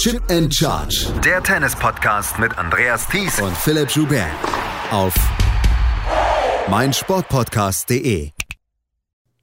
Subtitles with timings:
[0.00, 1.12] Chip and Charge.
[1.22, 4.30] Der Tennis-Podcast mit Andreas Thies und Philipp Joubert.
[4.90, 5.12] Auf
[6.70, 8.30] meinsportpodcast.de.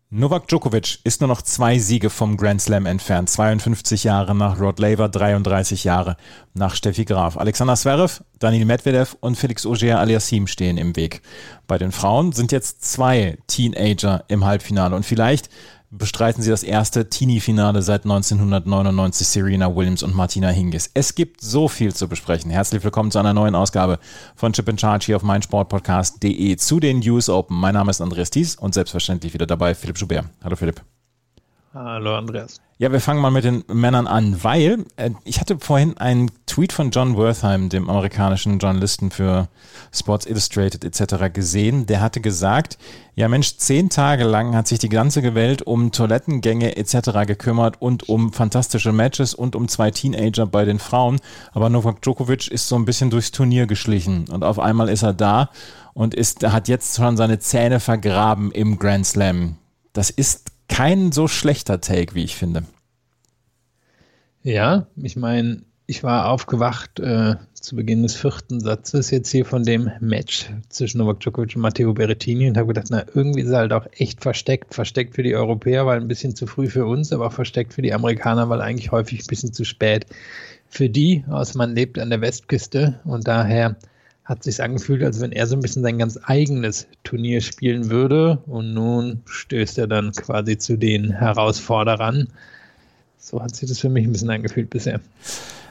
[0.09, 3.29] Novak Djokovic ist nur noch zwei Siege vom Grand Slam entfernt.
[3.29, 6.17] 52 Jahre nach Rod Laver, 33 Jahre
[6.55, 7.37] nach Steffi Graf.
[7.37, 11.21] Alexander Zverev, Daniel Medvedev und Felix Auger aliassim stehen im Weg.
[11.67, 15.49] Bei den Frauen sind jetzt zwei Teenager im Halbfinale und vielleicht
[15.89, 20.91] bestreiten sie das erste Teenie-Finale seit 1999 Serena Williams und Martina Hingis.
[20.93, 22.51] Es gibt so viel zu besprechen.
[22.51, 23.99] Herzlich willkommen zu einer neuen Ausgabe
[24.35, 27.57] von Chip in Charge hier auf meinsportpodcast.de zu den US Open.
[27.57, 30.25] Mein Name ist Andreas Thies und selbstverständlich wieder dabei Philipp Schubert.
[30.43, 30.81] Hallo Philipp.
[31.73, 32.59] Hallo Andreas.
[32.79, 36.71] Ja, wir fangen mal mit den Männern an, weil äh, ich hatte vorhin einen Tweet
[36.71, 39.47] von John Wertheim, dem amerikanischen Journalisten für
[39.91, 41.33] Sports Illustrated etc.
[41.33, 41.87] gesehen.
[41.87, 42.77] Der hatte gesagt,
[43.15, 47.25] ja Mensch, zehn Tage lang hat sich die ganze Welt um Toilettengänge etc.
[47.25, 51.19] gekümmert und um fantastische Matches und um zwei Teenager bei den Frauen.
[51.53, 55.13] Aber Novak Djokovic ist so ein bisschen durchs Turnier geschlichen und auf einmal ist er
[55.13, 55.49] da
[55.95, 59.55] und ist, hat jetzt schon seine Zähne vergraben im Grand Slam.
[59.93, 62.63] Das ist kein so schlechter Take, wie ich finde.
[64.43, 69.63] Ja, ich meine, ich war aufgewacht äh, zu Beginn des vierten Satzes jetzt hier von
[69.63, 73.59] dem Match zwischen Novak Djokovic und Matteo Berrettini und habe gedacht, na, irgendwie ist er
[73.59, 74.73] halt auch echt versteckt.
[74.73, 77.93] Versteckt für die Europäer, weil ein bisschen zu früh für uns, aber versteckt für die
[77.93, 80.05] Amerikaner, weil eigentlich häufig ein bisschen zu spät
[80.67, 81.23] für die.
[81.29, 83.77] Aus man lebt an der Westküste und daher
[84.27, 88.39] hat sich angefühlt, als wenn er so ein bisschen sein ganz eigenes Turnier spielen würde.
[88.45, 92.27] Und nun stößt er dann quasi zu den Herausforderern.
[93.17, 94.99] So hat sich das für mich ein bisschen angefühlt bisher.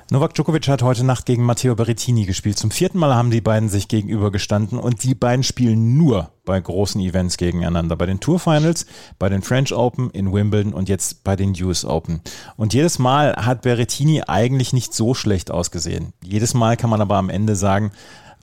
[0.08, 2.56] Novak Djokovic hat heute Nacht gegen Matteo Berrettini gespielt.
[2.56, 7.00] Zum vierten Mal haben die beiden sich gegenübergestanden und die beiden spielen nur bei großen
[7.00, 7.96] Events gegeneinander.
[7.96, 8.86] Bei den Tour Finals,
[9.18, 12.20] bei den French Open, in Wimbledon und jetzt bei den US Open.
[12.56, 16.12] Und jedes Mal hat Berrettini eigentlich nicht so schlecht ausgesehen.
[16.22, 17.90] Jedes Mal kann man aber am Ende sagen,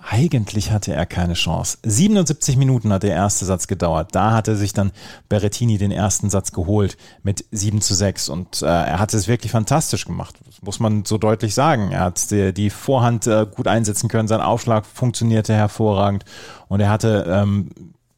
[0.10, 1.78] eigentlich hatte er keine Chance.
[1.84, 4.10] 77 Minuten hat der erste Satz gedauert.
[4.14, 4.92] Da hatte sich dann
[5.30, 9.52] Berrettini den ersten Satz geholt mit 7 zu 6 und äh, er hat es wirklich
[9.52, 10.40] fantastisch gemacht.
[10.46, 11.92] Das muss man so deutlich sagen.
[11.92, 16.26] Er hat die, die Vorhand äh, gut einsetzen können, sein Aufschlag funktionierte hervorragend
[16.68, 17.70] und er hatte ähm,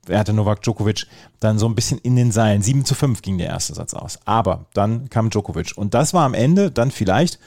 [0.07, 1.07] er hatte Novak Djokovic
[1.39, 2.61] dann so ein bisschen in den Seilen.
[2.61, 4.19] 7 zu 5 ging der erste Satz aus.
[4.25, 5.73] Aber dann kam Djokovic.
[5.75, 7.39] Und das war am Ende dann vielleicht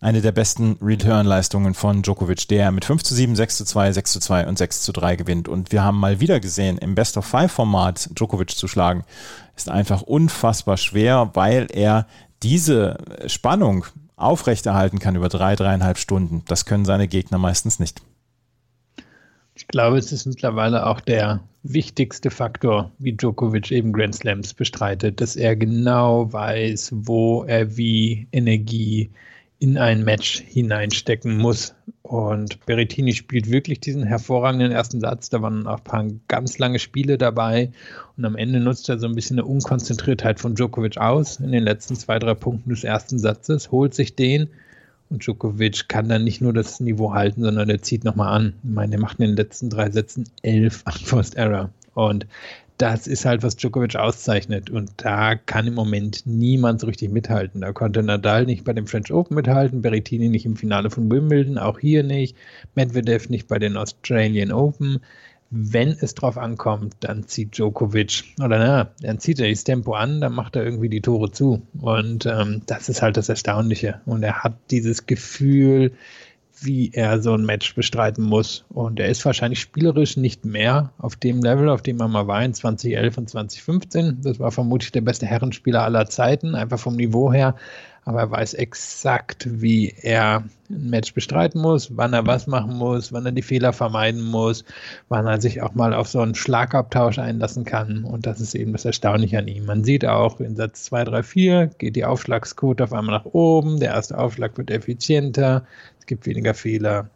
[0.00, 4.12] eine der besten Return-Leistungen von Djokovic, der mit 5 zu 7, 6 zu 2, 6
[4.12, 5.48] zu 2 und 6 zu 3 gewinnt.
[5.48, 9.04] Und wir haben mal wieder gesehen, im Best-of-Five-Format Djokovic zu schlagen,
[9.56, 12.06] ist einfach unfassbar schwer, weil er
[12.42, 16.42] diese Spannung aufrechterhalten kann über drei, dreieinhalb Stunden.
[16.46, 18.02] Das können seine Gegner meistens nicht.
[19.56, 25.22] Ich glaube, es ist mittlerweile auch der wichtigste Faktor, wie Djokovic eben Grand Slams bestreitet,
[25.22, 29.10] dass er genau weiß, wo er wie Energie
[29.58, 31.74] in ein Match hineinstecken muss.
[32.02, 35.30] Und Berrettini spielt wirklich diesen hervorragenden ersten Satz.
[35.30, 37.70] Da waren auch ein paar ganz lange Spiele dabei.
[38.18, 41.64] Und am Ende nutzt er so ein bisschen eine Unkonzentriertheit von Djokovic aus in den
[41.64, 44.50] letzten zwei, drei Punkten des ersten Satzes, holt sich den.
[45.08, 48.54] Und Djokovic kann dann nicht nur das Niveau halten, sondern er zieht nochmal an.
[48.62, 51.70] Ich meine, er macht in den letzten drei Sätzen elf Unforced Error.
[51.94, 52.26] Und
[52.78, 54.68] das ist halt, was Djokovic auszeichnet.
[54.68, 57.62] Und da kann im Moment niemand so richtig mithalten.
[57.62, 61.58] Da konnte Nadal nicht bei dem French Open mithalten, Berrettini nicht im Finale von Wimbledon,
[61.58, 62.36] auch hier nicht,
[62.74, 65.00] Medvedev nicht bei den Australian Open.
[65.50, 70.20] Wenn es drauf ankommt, dann zieht Djokovic, oder na, dann zieht er das Tempo an,
[70.20, 71.62] dann macht er irgendwie die Tore zu.
[71.80, 74.00] Und ähm, das ist halt das Erstaunliche.
[74.06, 75.92] Und er hat dieses Gefühl,
[76.60, 78.64] wie er so ein Match bestreiten muss.
[78.68, 82.42] Und er ist wahrscheinlich spielerisch nicht mehr auf dem Level, auf dem er mal war
[82.44, 84.18] in 2011 und 2015.
[84.22, 87.56] Das war vermutlich der beste Herrenspieler aller Zeiten, einfach vom Niveau her.
[88.06, 93.12] Aber er weiß exakt, wie er ein Match bestreiten muss, wann er was machen muss,
[93.12, 94.64] wann er die Fehler vermeiden muss,
[95.08, 98.04] wann er sich auch mal auf so einen Schlagabtausch einlassen kann.
[98.04, 99.66] Und das ist eben das Erstaunliche an ihm.
[99.66, 103.80] Man sieht auch in Satz 2, 3, 4 geht die Aufschlagsquote auf einmal nach oben.
[103.80, 105.66] Der erste Aufschlag wird effizienter
[106.06, 107.10] gibt weniger Fehler.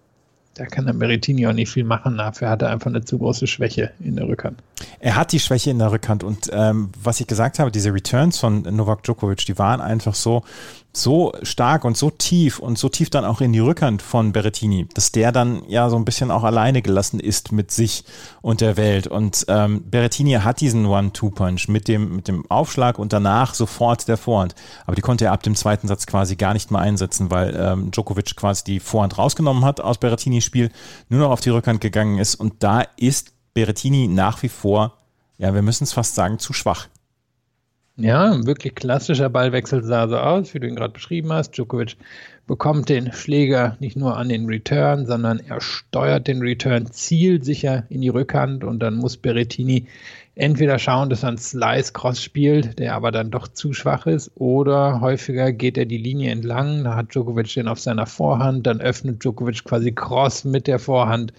[0.54, 2.18] Da kann der Meritini auch nicht viel machen.
[2.18, 4.60] Dafür hat er einfach eine zu große Schwäche in der Rückhand.
[4.98, 8.38] Er hat die Schwäche in der Rückhand und ähm, was ich gesagt habe, diese Returns
[8.38, 10.42] von Novak Djokovic, die waren einfach so,
[10.92, 14.88] so stark und so tief und so tief dann auch in die Rückhand von Berrettini,
[14.92, 18.04] dass der dann ja so ein bisschen auch alleine gelassen ist mit sich
[18.42, 19.06] und der Welt.
[19.06, 24.16] Und ähm, Berrettini hat diesen One-Two-Punch mit dem, mit dem Aufschlag und danach sofort der
[24.16, 24.54] Vorhand.
[24.84, 27.90] Aber die konnte er ab dem zweiten Satz quasi gar nicht mehr einsetzen, weil ähm,
[27.92, 30.70] Djokovic quasi die Vorhand rausgenommen hat aus Berrettinis Spiel,
[31.08, 32.34] nur noch auf die Rückhand gegangen ist.
[32.34, 34.94] Und da ist Berrettini nach wie vor,
[35.38, 36.88] ja, wir müssen es fast sagen, zu schwach.
[37.96, 41.52] Ja, ein wirklich klassischer Ballwechsel sah so aus, wie du ihn gerade beschrieben hast.
[41.52, 41.96] Djokovic
[42.46, 48.00] bekommt den Schläger nicht nur an den Return, sondern er steuert den Return zielsicher in
[48.00, 49.86] die Rückhand und dann muss Berettini
[50.34, 55.00] entweder schauen, dass er einen Slice-Cross spielt, der aber dann doch zu schwach ist, oder
[55.00, 59.22] häufiger geht er die Linie entlang, da hat Djokovic den auf seiner Vorhand, dann öffnet
[59.22, 61.34] Djokovic quasi Cross mit der Vorhand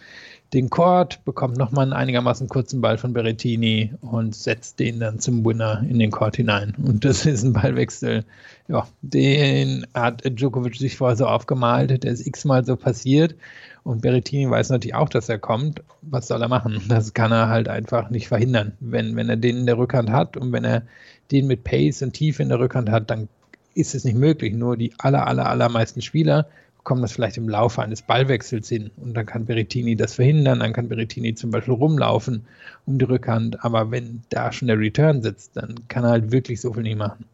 [0.53, 5.45] den Court, bekommt nochmal einen einigermaßen kurzen Ball von Berettini und setzt den dann zum
[5.45, 6.75] Winner in den Court hinein.
[6.83, 8.25] Und das ist ein Ballwechsel,
[8.67, 13.35] ja, den hat Djokovic sich vorher so aufgemalt, der ist x-mal so passiert.
[13.83, 15.81] Und Berettini weiß natürlich auch, dass er kommt.
[16.01, 16.81] Was soll er machen?
[16.87, 18.73] Das kann er halt einfach nicht verhindern.
[18.79, 20.83] Wenn, wenn er den in der Rückhand hat und wenn er
[21.31, 23.29] den mit Pace und Tiefe in der Rückhand hat, dann
[23.73, 24.53] ist es nicht möglich.
[24.53, 26.47] Nur die aller, aller, allermeisten Spieler
[26.83, 30.73] kommen das vielleicht im Laufe eines Ballwechsels hin und dann kann Berettini das verhindern, dann
[30.73, 32.45] kann Berettini zum Beispiel rumlaufen
[32.85, 36.59] um die Rückhand, aber wenn da schon der Return sitzt, dann kann er halt wirklich
[36.59, 37.25] so viel nicht machen.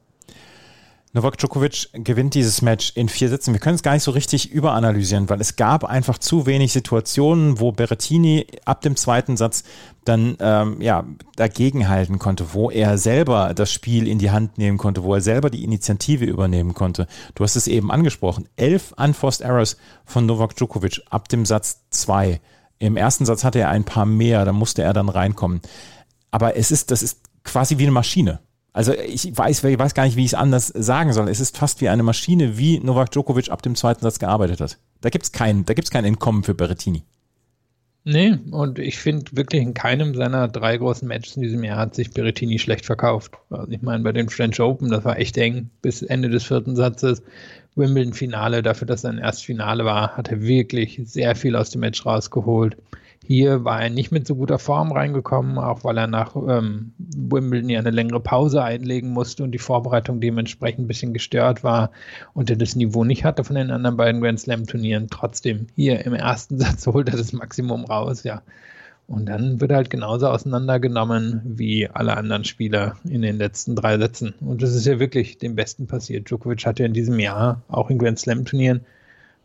[1.17, 3.51] Novak Djokovic gewinnt dieses Match in vier Sätzen.
[3.51, 7.59] Wir können es gar nicht so richtig überanalysieren, weil es gab einfach zu wenig Situationen,
[7.59, 9.63] wo Berrettini ab dem zweiten Satz
[10.05, 11.05] dann ähm, ja,
[11.35, 15.49] dagegenhalten konnte, wo er selber das Spiel in die Hand nehmen konnte, wo er selber
[15.49, 17.07] die Initiative übernehmen konnte.
[17.33, 18.47] Du hast es eben angesprochen.
[18.55, 22.39] Elf Unforced Errors von Novak Djokovic ab dem Satz zwei.
[22.77, 25.61] Im ersten Satz hatte er ein paar mehr, da musste er dann reinkommen.
[26.29, 28.39] Aber es ist, das ist quasi wie eine Maschine.
[28.73, 31.29] Also ich weiß, ich weiß gar nicht, wie ich es anders sagen soll.
[31.29, 34.77] Es ist fast wie eine Maschine, wie Novak Djokovic ab dem zweiten Satz gearbeitet hat.
[35.01, 37.03] Da gibt es kein, kein Entkommen für Berrettini.
[38.09, 41.93] Nee, und ich finde wirklich in keinem seiner drei großen Matches in diesem Jahr hat
[41.93, 43.33] sich Berrettini schlecht verkauft.
[43.49, 46.77] Also ich meine, bei den French Open, das war echt eng bis Ende des vierten
[46.77, 47.21] Satzes.
[47.75, 52.05] Wimbledon-Finale, dafür, dass er ein Erstfinale war, hat er wirklich sehr viel aus dem Match
[52.05, 52.77] rausgeholt.
[53.27, 57.69] Hier war er nicht mit so guter Form reingekommen, auch weil er nach ähm, Wimbledon
[57.69, 61.91] ja eine längere Pause einlegen musste und die Vorbereitung dementsprechend ein bisschen gestört war
[62.33, 65.09] und er das Niveau nicht hatte von den anderen beiden Grand Slam Turnieren.
[65.11, 68.43] Trotzdem, hier im ersten Satz holt er das Maximum raus, ja.
[69.07, 73.97] Und dann wird er halt genauso auseinandergenommen wie alle anderen Spieler in den letzten drei
[73.97, 74.35] Sätzen.
[74.39, 76.29] Und das ist ja wirklich dem Besten passiert.
[76.29, 78.85] Djokovic hat ja in diesem Jahr auch in Grand Slam Turnieren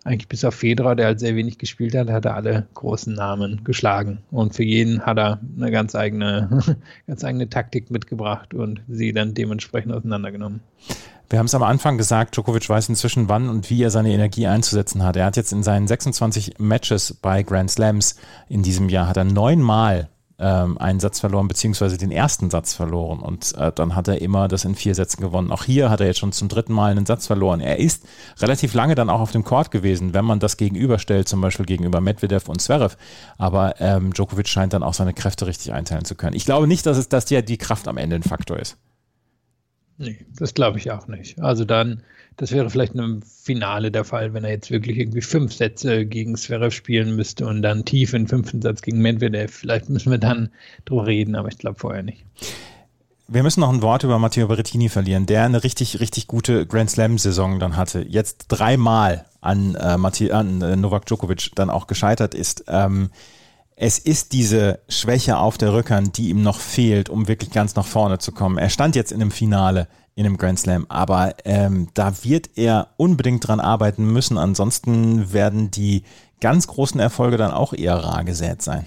[0.05, 3.63] eigentlich bis auf Federer, der halt sehr wenig gespielt hat, hat er alle großen Namen
[3.65, 4.19] geschlagen.
[4.31, 6.61] Und für jeden hat er eine ganz eigene,
[7.07, 10.61] ganz eigene Taktik mitgebracht und sie dann dementsprechend auseinandergenommen.
[11.31, 14.47] Wir haben es am Anfang gesagt, Djokovic weiß inzwischen, wann und wie er seine Energie
[14.47, 15.17] einzusetzen hat.
[15.17, 18.17] Er hat jetzt in seinen 26 Matches bei Grand Slams
[18.49, 20.09] in diesem Jahr, hat er neunmal
[20.43, 23.21] ähm, einen Satz verloren, beziehungsweise den ersten Satz verloren.
[23.21, 25.53] Und äh, dann hat er immer das in vier Sätzen gewonnen.
[25.53, 27.61] Auch hier hat er jetzt schon zum dritten Mal einen Satz verloren.
[27.61, 28.05] Er ist
[28.41, 32.01] relativ lange dann auch auf dem Court gewesen, wenn man das gegenüberstellt, zum Beispiel gegenüber
[32.01, 32.97] Medvedev und Zverev.
[33.39, 36.35] Aber ähm, Djokovic scheint dann auch seine Kräfte richtig einteilen zu können.
[36.35, 38.77] Ich glaube nicht, dass es, dass ja die Kraft am Ende ein Faktor ist.
[39.99, 41.41] Nee, das glaube ich auch nicht.
[41.41, 42.03] Also dann
[42.37, 46.37] das wäre vielleicht im Finale der Fall, wenn er jetzt wirklich irgendwie fünf Sätze gegen
[46.37, 49.55] Zverev spielen müsste und dann tief in fünften Satz gegen Medvedev.
[49.55, 50.51] Vielleicht müssen wir dann
[50.85, 52.25] drüber reden, aber ich glaube vorher nicht.
[53.29, 56.91] Wir müssen noch ein Wort über Matteo Berrettini verlieren, der eine richtig, richtig gute Grand
[56.91, 58.05] Slam-Saison dann hatte.
[58.07, 62.65] Jetzt dreimal an, äh, Matteo, an äh, Novak Djokovic dann auch gescheitert ist.
[62.69, 63.11] Ähm,
[63.77, 67.87] es ist diese Schwäche auf der Rückhand, die ihm noch fehlt, um wirklich ganz nach
[67.87, 68.59] vorne zu kommen.
[68.59, 70.87] Er stand jetzt in einem Finale in einem Grand Slam.
[70.89, 74.39] Aber ähm, da wird er unbedingt dran arbeiten müssen.
[74.39, 76.05] Ansonsten werden die
[76.41, 78.85] ganz großen Erfolge dann auch eher rar gesät sein.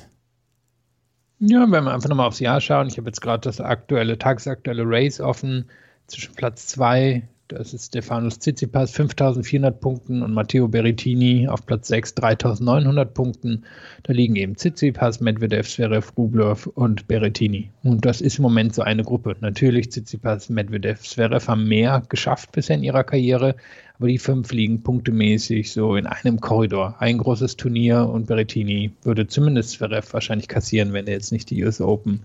[1.39, 2.87] Ja, wenn wir einfach nochmal aufs Jahr schauen.
[2.87, 5.69] Ich habe jetzt gerade das aktuelle, tagsaktuelle Race offen
[6.07, 12.15] zwischen Platz 2 das ist Stefanos Tsitsipas 5400 Punkten und Matteo Berrettini auf Platz 6
[12.15, 13.65] 3900 Punkten.
[14.03, 17.71] Da liegen eben Tsitsipas, Medvedev, Zverev, Rublev und Berrettini.
[17.83, 19.35] Und das ist im Moment so eine Gruppe.
[19.41, 23.55] Natürlich Tsitsipas, Medvedev, Zverev haben mehr geschafft bisher in ihrer Karriere,
[23.97, 26.95] aber die fünf liegen punktemäßig so in einem Korridor.
[26.99, 31.63] Ein großes Turnier und Berrettini würde zumindest Zverev wahrscheinlich kassieren, wenn er jetzt nicht die
[31.63, 32.21] US Open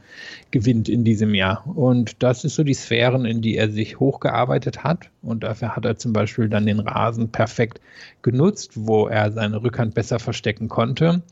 [0.50, 1.64] gewinnt in diesem Jahr.
[1.66, 5.10] Und das ist so die Sphären, in die er sich hochgearbeitet hat.
[5.22, 7.80] Und dafür hat er zum Beispiel dann den Rasen perfekt
[8.22, 11.22] genutzt, wo er seine Rückhand besser verstecken konnte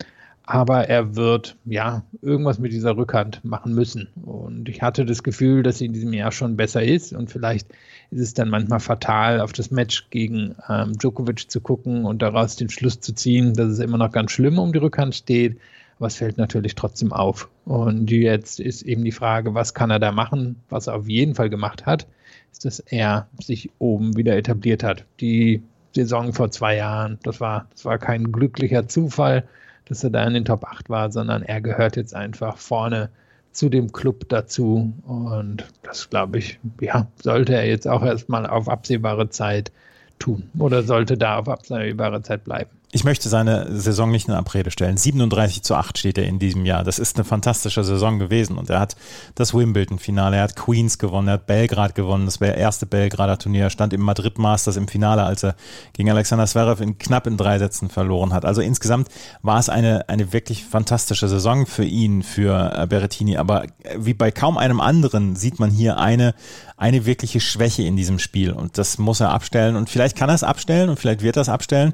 [0.49, 4.09] aber er wird ja irgendwas mit dieser Rückhand machen müssen.
[4.25, 7.69] Und ich hatte das Gefühl, dass sie in diesem Jahr schon besser ist und vielleicht
[8.11, 12.57] ist es dann manchmal fatal, auf das Match gegen ähm, Djokovic zu gucken und daraus
[12.57, 15.59] den Schluss zu ziehen, dass es immer noch ganz schlimm um die Rückhand steht.
[16.01, 17.51] Es fällt natürlich trotzdem auf.
[17.67, 20.57] Und jetzt ist eben die Frage, was kann er da machen?
[20.71, 22.07] Was er auf jeden Fall gemacht hat,
[22.53, 25.05] ist, dass er sich oben wieder etabliert hat.
[25.21, 25.63] Die
[25.95, 29.45] Saison vor zwei Jahren, das war, das war kein glücklicher Zufall
[29.89, 33.11] dass er da in den Top 8 war, sondern er gehört jetzt einfach vorne
[33.53, 34.93] zu dem Club dazu.
[35.07, 39.73] Und das, glaube ich, ja, sollte er jetzt auch erstmal auf absehbare Zeit
[40.19, 44.71] tun oder sollte da auf absehbare Zeit bleiben ich möchte seine Saison nicht in Abrede
[44.71, 44.97] stellen.
[44.97, 46.85] 37 zu 8 steht er in diesem Jahr.
[46.85, 48.57] Das ist eine fantastische Saison gewesen.
[48.57, 48.97] Und er hat
[49.35, 52.25] das Wimbledon-Finale, er hat Queens gewonnen, er hat Belgrad gewonnen.
[52.25, 53.65] Das wäre erste Belgrader Turnier.
[53.65, 55.55] Er stand im Madrid Masters im Finale, als er
[55.93, 58.47] gegen Alexander Zverev in knapp in drei Sätzen verloren hat.
[58.47, 59.09] Also insgesamt
[59.43, 63.37] war es eine, eine wirklich fantastische Saison für ihn, für äh, Berrettini.
[63.37, 63.65] Aber
[63.99, 66.35] wie bei kaum einem anderen sieht man hier eine,
[66.79, 68.53] eine wirkliche Schwäche in diesem Spiel.
[68.53, 69.77] Und das muss er abstellen.
[69.77, 71.93] Und vielleicht kann er es abstellen und vielleicht wird er es abstellen.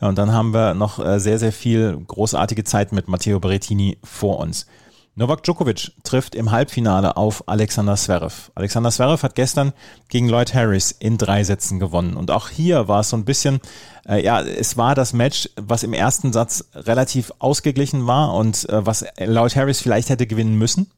[0.00, 3.98] Ja, und dann haben wir noch äh, sehr, sehr viel großartige Zeit mit Matteo Berrettini
[4.04, 4.66] vor uns.
[5.18, 8.50] Novak Djokovic trifft im Halbfinale auf Alexander Zverev.
[8.54, 9.72] Alexander Zverev hat gestern
[10.10, 12.18] gegen Lloyd Harris in drei Sätzen gewonnen.
[12.18, 13.60] Und auch hier war es so ein bisschen,
[14.06, 18.84] äh, ja, es war das Match, was im ersten Satz relativ ausgeglichen war und äh,
[18.84, 20.90] was Lloyd Harris vielleicht hätte gewinnen müssen.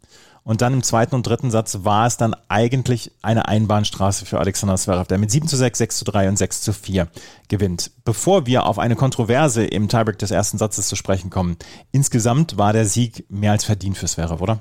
[0.49, 4.77] Und dann im zweiten und dritten Satz war es dann eigentlich eine Einbahnstraße für Alexander
[4.77, 7.07] Zverev, der mit 7 zu 6, 6 zu 3 und 6 zu 4
[7.49, 7.91] gewinnt.
[8.07, 11.59] Bevor wir auf eine Kontroverse im Tiebreak des ersten Satzes zu sprechen kommen,
[11.93, 14.61] insgesamt war der Sieg mehr als verdient für Zverev, oder?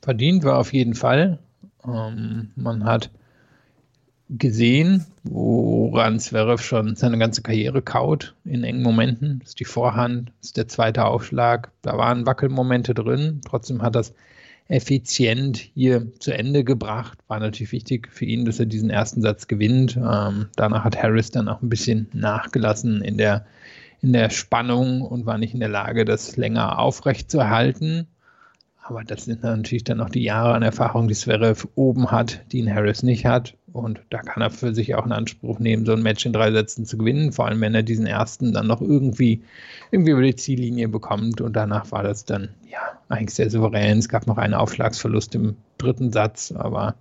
[0.00, 1.38] Verdient war auf jeden Fall.
[1.84, 3.10] Ähm, man hat
[4.30, 9.40] gesehen, woran Zverev schon seine ganze Karriere kaut in engen Momenten.
[9.40, 11.70] Das ist die Vorhand, das ist der zweite Aufschlag.
[11.82, 13.42] Da waren Wackelmomente drin.
[13.44, 14.14] Trotzdem hat das
[14.68, 17.18] effizient hier zu Ende gebracht.
[17.28, 19.96] War natürlich wichtig für ihn, dass er diesen ersten Satz gewinnt.
[19.96, 23.46] Ähm, danach hat Harris dann auch ein bisschen nachgelassen in der,
[24.00, 28.06] in der Spannung und war nicht in der Lage, das länger aufrecht zu erhalten.
[28.92, 32.58] Aber das sind natürlich dann noch die Jahre an Erfahrung, die Zverev oben hat, die
[32.58, 33.54] ihn Harris nicht hat.
[33.72, 36.52] Und da kann er für sich auch in Anspruch nehmen, so ein Match in drei
[36.52, 37.32] Sätzen zu gewinnen.
[37.32, 39.40] Vor allem, wenn er diesen ersten dann noch irgendwie,
[39.92, 41.40] irgendwie über die Ziellinie bekommt.
[41.40, 43.96] Und danach war das dann, ja, eigentlich sehr souverän.
[43.96, 46.94] Es gab noch einen Aufschlagsverlust im dritten Satz, aber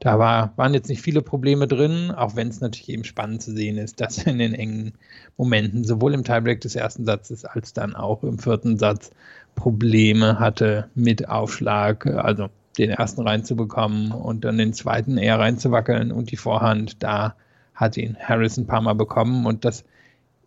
[0.00, 3.52] da war, waren jetzt nicht viele Probleme drin, auch wenn es natürlich eben spannend zu
[3.52, 4.94] sehen ist, dass in den engen
[5.36, 9.10] Momenten sowohl im Tiebreak des ersten Satzes als dann auch im vierten Satz
[9.54, 16.30] Probleme hatte mit Aufschlag, also den ersten reinzubekommen und dann den zweiten eher reinzuwackeln und
[16.30, 17.34] die Vorhand, da
[17.74, 19.84] hat ihn Harris ein paar Mal bekommen und das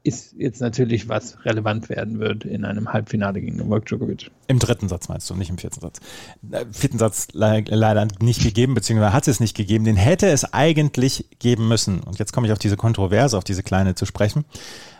[0.07, 4.31] ist jetzt natürlich, was relevant werden wird in einem Halbfinale gegen Novak Djokovic.
[4.47, 5.99] Im dritten Satz meinst du, nicht im vierten Satz.
[6.49, 9.83] Äh, vierten Satz le leider nicht gegeben, beziehungsweise hat es nicht gegeben.
[9.83, 11.99] Den hätte es eigentlich geben müssen.
[11.99, 14.45] Und jetzt komme ich auf diese Kontroverse, auf diese kleine zu sprechen.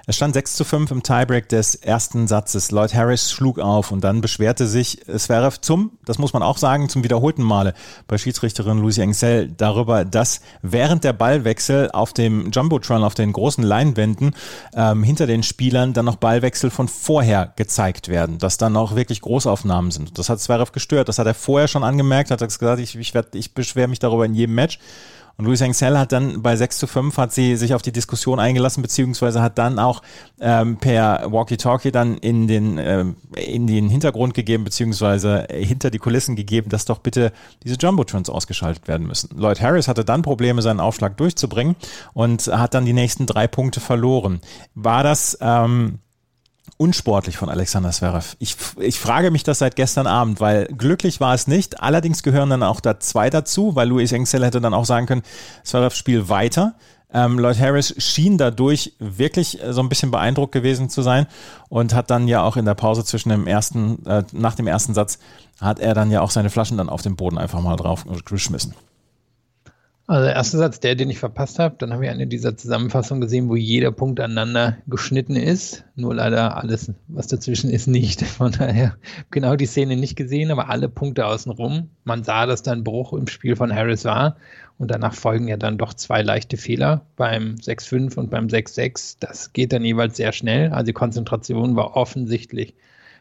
[0.09, 2.71] Es stand 6 zu 5 im Tiebreak des ersten Satzes.
[2.71, 6.87] Lloyd Harris schlug auf und dann beschwerte sich Zverev zum, das muss man auch sagen,
[6.87, 7.73] zum wiederholten Male
[8.07, 13.65] bei Schiedsrichterin Lucy Engsel darüber, dass während der Ballwechsel auf dem Jumbotron, auf den großen
[13.65, 14.33] Leinwänden
[14.73, 19.19] ähm, hinter den Spielern dann noch Ballwechsel von vorher gezeigt werden, dass dann auch wirklich
[19.19, 20.17] Großaufnahmen sind.
[20.17, 23.13] Das hat Zverev gestört, das hat er vorher schon angemerkt, hat er gesagt, ich, ich,
[23.13, 24.79] werd, ich beschwere mich darüber in jedem Match.
[25.37, 28.39] Und Louis Hengsel hat dann bei 6 zu 5 hat sie sich auf die Diskussion
[28.39, 30.01] eingelassen, beziehungsweise hat dann auch
[30.39, 36.35] ähm, per Walkie-Talkie dann in den, ähm, in den Hintergrund gegeben, beziehungsweise hinter die Kulissen
[36.35, 37.31] gegeben, dass doch bitte
[37.63, 39.29] diese Jumbotrons ausgeschaltet werden müssen.
[39.37, 41.75] Lloyd Harris hatte dann Probleme, seinen Aufschlag durchzubringen
[42.13, 44.41] und hat dann die nächsten drei Punkte verloren.
[44.73, 45.99] War das ähm,
[46.77, 48.35] unsportlich von Alexander Zverev.
[48.39, 51.81] Ich, ich frage mich das seit gestern Abend, weil glücklich war es nicht.
[51.81, 55.23] Allerdings gehören dann auch da zwei dazu, weil Luis Engsel hätte dann auch sagen können,
[55.63, 56.75] Zverev spielt weiter.
[57.13, 61.25] Ähm, Lloyd Harris schien dadurch wirklich äh, so ein bisschen beeindruckt gewesen zu sein
[61.69, 64.93] und hat dann ja auch in der Pause zwischen dem ersten, äh, nach dem ersten
[64.93, 65.17] Satz,
[65.61, 68.73] hat er dann ja auch seine Flaschen dann auf den Boden einfach mal drauf geschmissen.
[70.09, 73.19] Also der erste Satz, der, den ich verpasst habe, dann habe ich eine dieser Zusammenfassungen
[73.19, 75.83] gesehen, wo jeder Punkt aneinander geschnitten ist.
[75.95, 78.21] Nur leider alles, was dazwischen ist, nicht.
[78.25, 78.95] Von daher
[79.31, 81.89] genau die Szene nicht gesehen, aber alle Punkte außenrum.
[82.05, 84.37] Man sah, dass da ein Bruch im Spiel von Harris war.
[84.77, 89.17] Und danach folgen ja dann doch zwei leichte Fehler beim 6-5 und beim 6-6.
[89.19, 90.71] Das geht dann jeweils sehr schnell.
[90.71, 92.75] Also die Konzentration war offensichtlich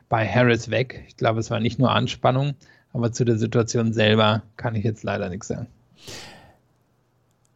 [0.08, 1.04] bei Harris weg.
[1.08, 2.54] Ich glaube, es war nicht nur Anspannung,
[2.92, 5.66] aber zu der Situation selber kann ich jetzt leider nichts sagen.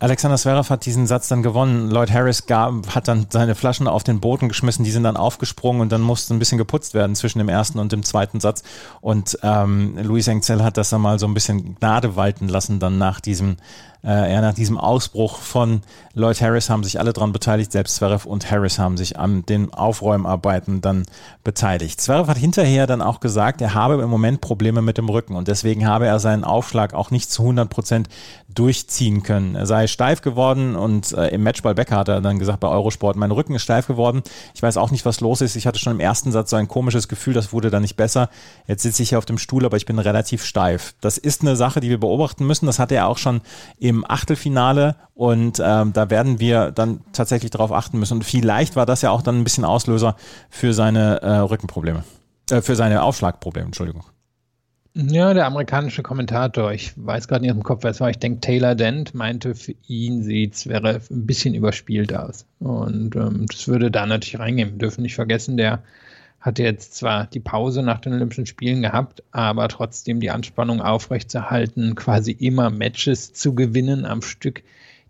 [0.02, 1.90] Alexander Zverev hat diesen Satz dann gewonnen.
[1.90, 5.83] Lloyd Harris gab, hat dann seine Flaschen auf den Boden geschmissen, die sind dann aufgesprungen
[5.83, 8.62] und dann musste ein bisschen geputzt werden zwischen dem ersten und dem zweiten Satz.
[9.02, 12.97] Und ähm, Luis Engzel hat das dann mal so ein bisschen Gnade walten lassen dann
[12.97, 13.59] nach diesem
[14.04, 15.83] äh, ja, nach diesem Ausbruch von
[16.14, 19.73] Lloyd Harris haben sich alle daran beteiligt, selbst Zverev und Harris haben sich an den
[19.73, 21.04] Aufräumarbeiten dann
[21.45, 22.00] beteiligt.
[22.00, 25.49] Zverev hat hinterher dann auch gesagt, er habe im Moment Probleme mit dem Rücken und
[25.49, 28.09] deswegen habe er seinen Aufschlag auch nicht zu 100 Prozent
[28.54, 29.54] durchziehen können.
[29.54, 33.16] Er sei steif geworden und äh, im Matchball Becker hat er dann gesagt bei Eurosport,
[33.16, 34.23] mein Rücken ist steif geworden.
[34.54, 35.57] Ich weiß auch nicht, was los ist.
[35.57, 38.28] Ich hatte schon im ersten Satz so ein komisches Gefühl, das wurde dann nicht besser.
[38.66, 40.95] Jetzt sitze ich hier auf dem Stuhl, aber ich bin relativ steif.
[41.00, 42.66] Das ist eine Sache, die wir beobachten müssen.
[42.66, 43.40] Das hatte er auch schon
[43.78, 48.15] im Achtelfinale und ähm, da werden wir dann tatsächlich darauf achten müssen.
[48.15, 50.17] Und vielleicht war das ja auch dann ein bisschen Auslöser
[50.49, 52.05] für seine äh, Rückenprobleme,
[52.51, 54.05] äh, für seine Aufschlagprobleme, Entschuldigung.
[54.95, 58.19] Ja, der amerikanische Kommentator, ich weiß gerade nicht aus dem Kopf, wer es war, ich
[58.19, 62.45] denke Taylor Dent meinte, für ihn sieht es wäre ein bisschen überspielt aus.
[62.59, 64.73] Und ähm, das würde da natürlich reingehen.
[64.73, 65.85] Wir dürfen nicht vergessen, der
[66.41, 71.95] hatte jetzt zwar die Pause nach den Olympischen Spielen gehabt, aber trotzdem die Anspannung aufrechtzuerhalten,
[71.95, 74.63] quasi immer Matches zu gewinnen am Stück,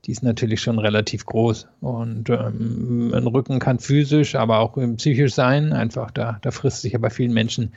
[0.07, 1.69] die ist natürlich schon relativ groß.
[1.81, 5.73] Und ähm, ein Rücken kann physisch, aber auch psychisch sein.
[5.73, 7.73] Einfach da, da frisst sich ja bei vielen Menschen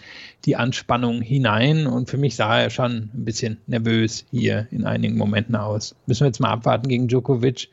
[0.46, 1.86] die Anspannung hinein.
[1.86, 5.96] Und für mich sah er schon ein bisschen nervös hier in einigen Momenten aus.
[6.06, 7.70] Müssen wir jetzt mal abwarten gegen Djokovic.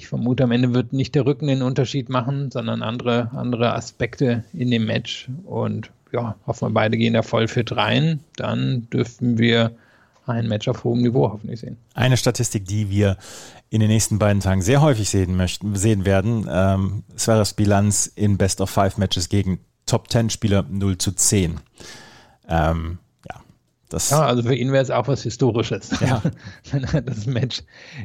[0.00, 4.44] Ich vermute, am Ende wird nicht der Rücken den Unterschied machen, sondern andere, andere Aspekte
[4.54, 5.28] in dem Match.
[5.44, 8.20] Und ja, hoffen wir beide gehen da voll fit rein.
[8.36, 9.72] Dann dürften wir
[10.24, 11.76] ein Match auf hohem Niveau hoffentlich sehen.
[11.92, 13.18] Eine Statistik, die wir
[13.68, 18.38] in den nächsten beiden Tagen sehr häufig sehen möchten, sehen werden, ähm, Zverevs Bilanz in
[18.38, 21.60] Best of Five Matches gegen Top Ten Spieler 0 zu 10.
[22.48, 22.96] Ähm,
[23.90, 26.22] das ja, also für ihn wäre es auch was Historisches, ja.
[26.70, 27.62] wenn er das Match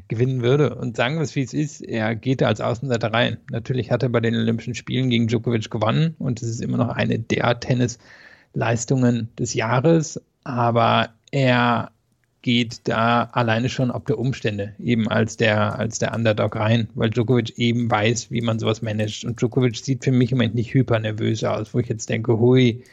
[0.08, 0.76] gewinnen würde.
[0.76, 3.38] Und sagen wir es, wie es ist, er geht da als Außenseiter rein.
[3.52, 6.90] Natürlich hat er bei den Olympischen Spielen gegen Djokovic gewonnen und es ist immer noch
[6.90, 11.92] eine der Tennisleistungen des Jahres, aber er
[12.42, 17.12] geht da alleine schon ob der Umstände eben als der, als der Underdog rein, weil
[17.12, 19.24] Djokovic eben weiß, wie man sowas managt.
[19.24, 22.84] Und Djokovic sieht für mich im Moment nicht hypernervös aus, wo ich jetzt denke, hui,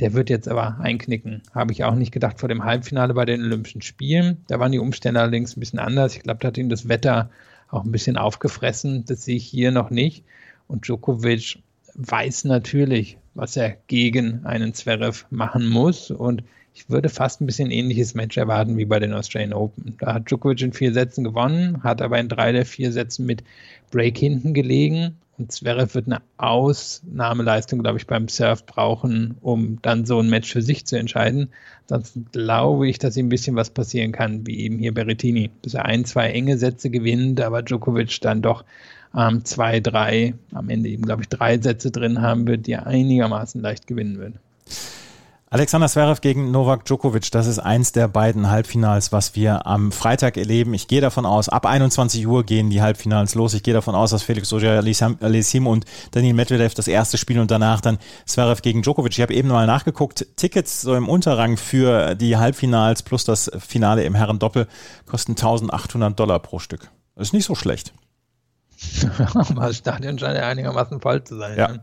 [0.00, 1.42] der wird jetzt aber einknicken.
[1.54, 4.38] Habe ich auch nicht gedacht vor dem Halbfinale bei den Olympischen Spielen.
[4.48, 6.16] Da waren die Umstände allerdings ein bisschen anders.
[6.16, 7.30] Ich glaube, da hat ihm das Wetter
[7.70, 9.04] auch ein bisschen aufgefressen.
[9.06, 10.24] Das sehe ich hier noch nicht.
[10.66, 11.58] Und Djokovic
[11.94, 16.10] weiß natürlich, was er gegen einen Zverev machen muss.
[16.10, 16.42] Und
[16.74, 19.96] ich würde fast ein bisschen ähnliches Match erwarten wie bei den Australian Open.
[20.00, 23.44] Da hat Djokovic in vier Sätzen gewonnen, hat aber in drei der vier Sätzen mit
[23.92, 25.16] Break hinten gelegen.
[25.36, 30.52] Und Zverev wird eine Ausnahmeleistung, glaube ich, beim Surf brauchen, um dann so ein Match
[30.52, 31.50] für sich zu entscheiden.
[31.82, 35.50] Ansonsten glaube ich, dass ihm ein bisschen was passieren kann, wie eben hier Berrettini.
[35.62, 38.64] Dass er ein, zwei enge Sätze gewinnt, aber Djokovic dann doch
[39.16, 42.86] ähm, zwei, drei, am Ende eben, glaube ich, drei Sätze drin haben wird, die er
[42.86, 44.34] einigermaßen leicht gewinnen wird.
[45.54, 50.36] Alexander Zverev gegen Novak Djokovic, das ist eins der beiden Halbfinals, was wir am Freitag
[50.36, 50.74] erleben.
[50.74, 53.54] Ich gehe davon aus, ab 21 Uhr gehen die Halbfinals los.
[53.54, 57.80] Ich gehe davon aus, dass Felix Auger-Aliassime und Daniel Medvedev das erste spielen und danach
[57.80, 59.12] dann Zverev gegen Djokovic.
[59.12, 64.02] Ich habe eben mal nachgeguckt, Tickets so im Unterrang für die Halbfinals plus das Finale
[64.02, 64.66] im Herrendoppel
[65.06, 66.90] kosten 1800 Dollar pro Stück.
[67.14, 67.92] Das ist nicht so schlecht.
[69.54, 71.56] das Stadion scheint ja einigermaßen voll zu sein.
[71.56, 71.68] Ja.
[71.68, 71.80] Ne?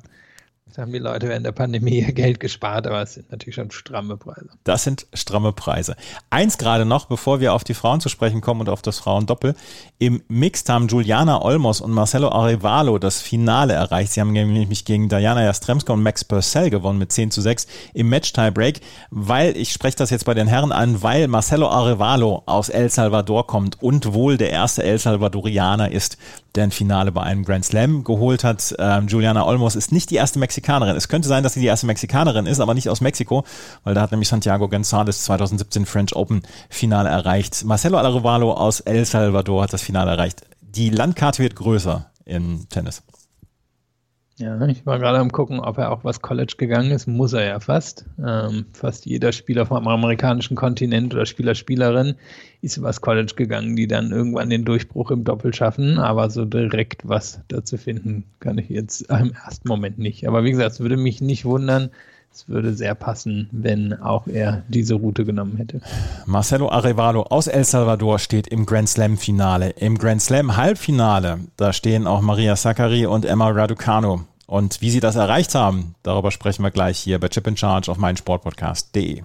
[0.78, 4.50] Haben die Leute während der Pandemie Geld gespart, aber es sind natürlich schon stramme Preise.
[4.64, 5.96] Das sind stramme Preise.
[6.30, 9.56] Eins gerade noch, bevor wir auf die Frauen zu sprechen kommen und auf das Frauendoppel.
[10.00, 14.14] Im Mixed haben Juliana Olmos und Marcelo Arevalo das Finale erreicht.
[14.14, 18.10] Sie haben nämlich gegen Diana Jastremska und Max Purcell gewonnen mit 10 zu 6 im
[18.10, 18.80] Match-Tiebreak,
[19.10, 23.46] weil, ich spreche das jetzt bei den Herren an, weil Marcelo Arevalo aus El Salvador
[23.46, 26.18] kommt und wohl der erste El Salvadorianer ist,
[26.56, 28.76] der ein Finale bei einem Grand Slam geholt hat.
[28.78, 30.61] Ähm, Juliana Olmos ist nicht die erste Mexikanerin.
[30.95, 33.43] Es könnte sein, dass sie die erste Mexikanerin ist, aber nicht aus Mexiko,
[33.84, 37.63] weil da hat nämlich Santiago González 2017 French Open Finale erreicht.
[37.65, 40.43] Marcelo Alarevalo aus El Salvador hat das Finale erreicht.
[40.62, 43.04] Die Landkarte wird größer im Tennis.
[44.41, 47.06] Ja, ich war gerade am gucken, ob er auch was College gegangen ist.
[47.06, 48.06] Muss er ja fast.
[48.25, 52.15] Ähm, fast jeder Spieler vom amerikanischen Kontinent oder Spieler, Spielerin
[52.62, 55.99] ist was College gegangen, die dann irgendwann den Durchbruch im Doppel schaffen.
[55.99, 60.27] Aber so direkt was dazu finden, kann ich jetzt im ersten Moment nicht.
[60.27, 61.91] Aber wie gesagt, es würde mich nicht wundern.
[62.34, 65.82] Es würde sehr passen, wenn auch er diese Route genommen hätte.
[66.25, 69.71] Marcelo Arevalo aus El Salvador steht im Grand Slam Finale.
[69.71, 74.21] Im Grand Slam Halbfinale, da stehen auch Maria Sakkari und Emma Raducanu.
[74.52, 77.90] Und wie sie das erreicht haben, darüber sprechen wir gleich hier bei Chip in Charge
[77.90, 79.24] auf meinsportpodcast.de.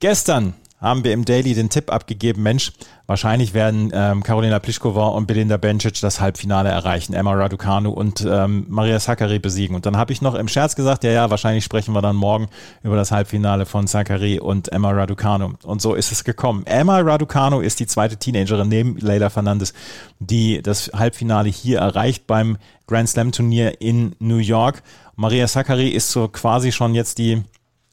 [0.00, 0.52] Gestern
[0.84, 2.72] haben wir im Daily den Tipp abgegeben, Mensch,
[3.06, 8.66] wahrscheinlich werden ähm, Karolina Pliskova und Belinda Bencic das Halbfinale erreichen, Emma Raducanu und ähm,
[8.68, 9.74] Maria Sakkari besiegen.
[9.74, 12.48] Und dann habe ich noch im Scherz gesagt, ja, ja, wahrscheinlich sprechen wir dann morgen
[12.82, 15.54] über das Halbfinale von Sakkari und Emma Raducanu.
[15.62, 16.64] Und so ist es gekommen.
[16.66, 19.72] Emma Raducanu ist die zweite Teenagerin neben Leila Fernandes,
[20.18, 24.82] die das Halbfinale hier erreicht beim Grand Slam Turnier in New York.
[25.16, 27.42] Maria Sakkari ist so quasi schon jetzt die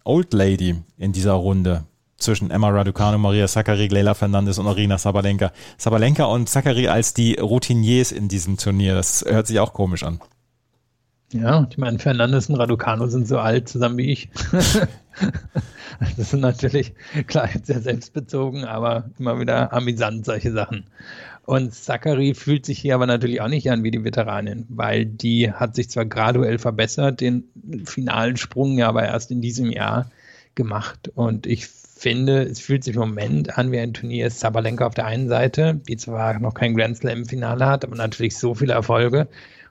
[0.04, 1.86] Old Lady in dieser Runde
[2.22, 5.52] zwischen Emma Raducanu, Maria Sakkari, Leila Fernandes und Arina Sabalenka.
[5.78, 8.96] Sabalenka und Sakkari als die Routiniers in diesem Turnier.
[8.96, 10.20] Das hört sich auch komisch an.
[11.34, 14.30] Ja, ich meine, Fernandes und Raducanu sind so alt zusammen wie ich.
[16.18, 16.94] das sind natürlich,
[17.28, 20.86] klar, sehr selbstbezogen, aber immer wieder amüsant, solche Sachen.
[21.46, 25.52] Und Zachary fühlt sich hier aber natürlich auch nicht an wie die Veteranin, weil die
[25.52, 27.46] hat sich zwar graduell verbessert, den
[27.86, 30.12] finalen Sprung ja aber erst in diesem Jahr
[30.56, 31.12] gemacht.
[31.16, 31.68] Und ich
[32.02, 35.80] finde, es fühlt sich im Moment an wie ein Turnier Sabalenka auf der einen Seite,
[35.88, 39.28] die zwar noch kein Grand Slam-Finale hat, aber natürlich so viele Erfolge.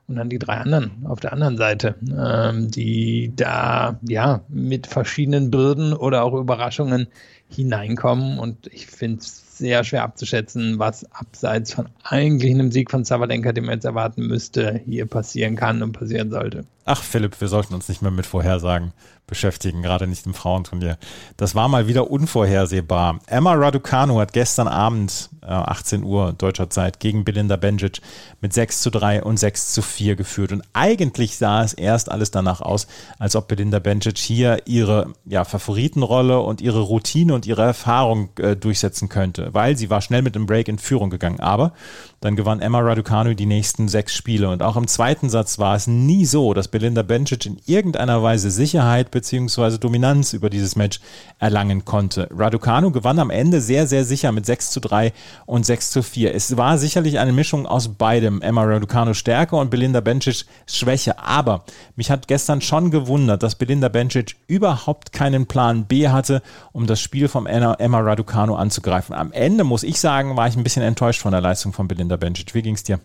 [0.07, 5.51] Und dann die drei anderen auf der anderen Seite, ähm, die da ja mit verschiedenen
[5.51, 7.07] Bürden oder auch Überraschungen
[7.49, 8.39] hineinkommen.
[8.39, 13.53] Und ich finde es sehr schwer abzuschätzen, was abseits von eigentlich einem Sieg von Savalenka,
[13.53, 16.65] den man jetzt erwarten müsste, hier passieren kann und passieren sollte.
[16.85, 18.93] Ach Philipp, wir sollten uns nicht mehr mit Vorhersagen
[19.31, 20.99] beschäftigen, gerade nicht im Frauenturnier.
[21.37, 23.21] Das war mal wieder unvorhersehbar.
[23.29, 28.01] Emma Raducanu hat gestern Abend, äh, 18 Uhr deutscher Zeit, gegen Belinda Bencic
[28.41, 30.51] mit 6 zu 3 und 6 zu 4 geführt.
[30.51, 32.89] Und eigentlich sah es erst alles danach aus,
[33.21, 38.57] als ob Belinda Bencic hier ihre ja, Favoritenrolle und ihre Routine und ihre Erfahrung äh,
[38.57, 41.41] durchsetzen könnte, weil sie war schnell mit dem Break in Führung gegangen.
[41.41, 41.73] Aber
[42.21, 44.51] dann gewann Emma Raducanu die nächsten sechs Spiele.
[44.51, 48.51] Und auch im zweiten Satz war es nie so, dass Belinda Bencic in irgendeiner Weise
[48.51, 49.79] Sicherheit bzw.
[49.79, 51.01] Dominanz über dieses Match
[51.39, 52.29] erlangen konnte.
[52.31, 55.15] Raducanu gewann am Ende sehr, sehr sicher mit 6 zu 3
[55.47, 56.35] und 6 zu 4.
[56.35, 58.43] Es war sicherlich eine Mischung aus beidem.
[58.43, 61.19] Emma Raducanu Stärke und Belinda Bencic Schwäche.
[61.19, 61.65] Aber
[61.97, 67.01] mich hat gestern schon gewundert, dass Belinda Bencic überhaupt keinen Plan B hatte, um das
[67.01, 69.15] Spiel von Emma Raducanu anzugreifen.
[69.15, 72.10] Am Ende muss ich sagen, war ich ein bisschen enttäuscht von der Leistung von Belinda
[72.17, 72.55] Bencic.
[72.55, 73.01] Wie ging es dir?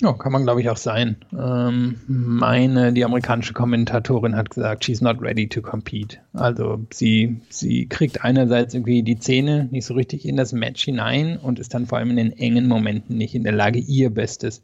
[0.00, 1.16] Ja, kann man glaube ich auch sein.
[1.36, 6.18] Ähm, meine, die amerikanische Kommentatorin hat gesagt, she's not ready to compete.
[6.32, 11.36] Also sie, sie kriegt einerseits irgendwie die Zähne nicht so richtig in das Match hinein
[11.36, 14.62] und ist dann vor allem in den engen Momenten nicht in der Lage, ihr bestes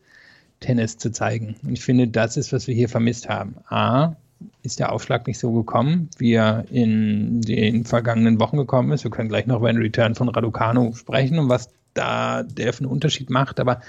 [0.60, 1.56] Tennis zu zeigen.
[1.64, 3.56] Und ich finde, das ist, was wir hier vermisst haben.
[3.68, 4.14] A,
[4.62, 9.02] ist der Aufschlag nicht so gekommen, wie er in den vergangenen Wochen gekommen ist.
[9.02, 12.80] Wir können gleich noch über den Return von Raducanu sprechen und was da der für
[12.80, 13.60] einen Unterschied macht.
[13.60, 13.80] Aber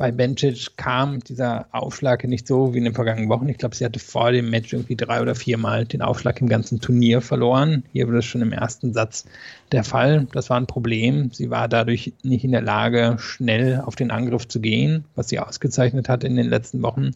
[0.00, 3.50] bei Bencic kam dieser Aufschlag nicht so wie in den vergangenen Wochen.
[3.50, 6.80] Ich glaube, sie hatte vor dem Match irgendwie drei oder viermal den Aufschlag im ganzen
[6.80, 7.84] Turnier verloren.
[7.92, 9.26] Hier wurde es schon im ersten Satz
[9.72, 10.26] der Fall.
[10.32, 11.32] Das war ein Problem.
[11.32, 15.38] Sie war dadurch nicht in der Lage, schnell auf den Angriff zu gehen, was sie
[15.38, 17.10] ausgezeichnet hat in den letzten Wochen.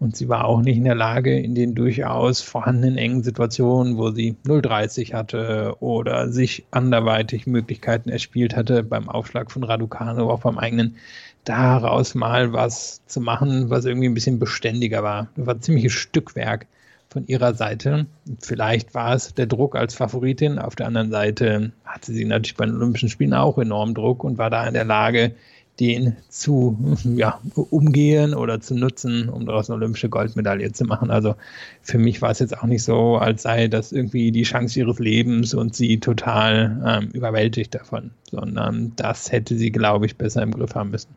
[0.00, 4.10] Und sie war auch nicht in der Lage, in den durchaus vorhandenen engen Situationen, wo
[4.10, 10.56] sie 0,30 hatte oder sich anderweitig Möglichkeiten erspielt hatte, beim Aufschlag von Raducano, auch beim
[10.56, 10.96] eigenen,
[11.44, 15.28] daraus mal was zu machen, was irgendwie ein bisschen beständiger war.
[15.36, 16.66] Das war ein ziemliches Stückwerk
[17.10, 18.06] von ihrer Seite.
[18.40, 20.58] Vielleicht war es der Druck als Favoritin.
[20.58, 24.38] Auf der anderen Seite hatte sie natürlich bei den Olympischen Spielen auch enorm Druck und
[24.38, 25.34] war da in der Lage,
[25.80, 31.10] den zu ja, umgehen oder zu nutzen, um daraus eine olympische Goldmedaille zu machen.
[31.10, 31.34] Also
[31.82, 34.98] für mich war es jetzt auch nicht so, als sei das irgendwie die Chance ihres
[34.98, 40.52] Lebens und sie total ähm, überwältigt davon, sondern das hätte sie, glaube ich, besser im
[40.52, 41.08] Griff haben müssen.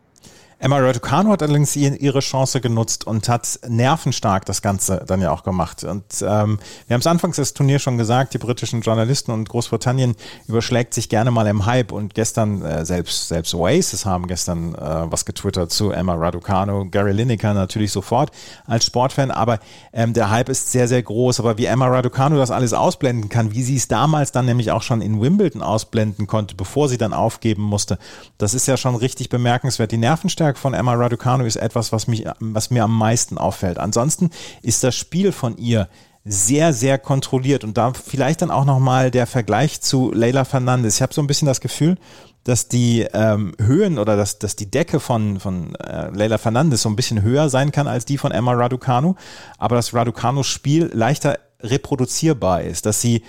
[0.60, 5.44] Emma Raducanu hat allerdings ihre Chance genutzt und hat nervenstark das Ganze dann ja auch
[5.44, 5.84] gemacht.
[5.84, 10.16] Und ähm, wir haben es anfangs des Turniers schon gesagt, die britischen Journalisten und Großbritannien
[10.48, 11.92] überschlägt sich gerne mal im Hype.
[11.92, 17.12] Und gestern äh, selbst, selbst Oasis haben gestern äh, was getwittert zu Emma Raducanu, Gary
[17.12, 18.32] Lineker natürlich sofort
[18.66, 19.60] als Sportfan, aber
[19.92, 21.40] ähm, der Hype ist sehr, sehr groß.
[21.40, 24.82] Aber wie Emma Raducanu das alles ausblenden kann, wie sie es damals dann nämlich auch
[24.82, 27.98] schon in Wimbledon ausblenden konnte, bevor sie dann aufgeben musste,
[28.38, 29.92] das ist ja schon richtig bemerkenswert.
[29.92, 33.78] Die Nervenstärke Handwerk von Emma Raducanu ist etwas, was, mich, was mir am meisten auffällt.
[33.78, 34.30] Ansonsten
[34.62, 35.88] ist das Spiel von ihr
[36.26, 40.96] sehr, sehr kontrolliert und da vielleicht dann auch nochmal der Vergleich zu Leila Fernandes.
[40.96, 41.98] Ich habe so ein bisschen das Gefühl,
[42.44, 46.90] dass die ähm, Höhen oder dass, dass die Decke von, von äh, Leila Fernandes so
[46.90, 49.16] ein bisschen höher sein kann als die von Emma Raducanu,
[49.58, 53.24] aber dass Raducanus Spiel leichter reproduzierbar ist, dass sie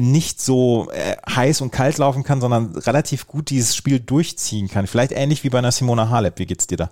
[0.00, 4.86] nicht so äh, heiß und kalt laufen kann, sondern relativ gut dieses Spiel durchziehen kann.
[4.86, 6.38] Vielleicht ähnlich wie bei einer Simona Halep.
[6.38, 6.90] Wie geht's dir da?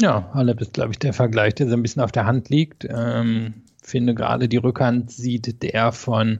[0.00, 2.86] Ja, Halep ist, glaube ich, der Vergleich, der so ein bisschen auf der Hand liegt.
[2.88, 6.38] Ähm, finde gerade die Rückhand sieht der von